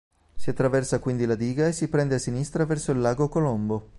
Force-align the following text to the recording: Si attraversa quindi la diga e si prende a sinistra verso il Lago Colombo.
Si 0.35 0.49
attraversa 0.49 0.97
quindi 0.97 1.27
la 1.27 1.35
diga 1.35 1.67
e 1.67 1.73
si 1.73 1.87
prende 1.87 2.15
a 2.15 2.17
sinistra 2.17 2.65
verso 2.65 2.91
il 2.91 2.99
Lago 3.01 3.29
Colombo. 3.29 3.89